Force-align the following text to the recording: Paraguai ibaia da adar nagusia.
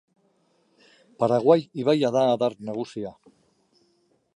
Paraguai 1.25 1.59
ibaia 1.83 2.13
da 2.17 2.25
adar 2.31 2.59
nagusia. 2.71 3.17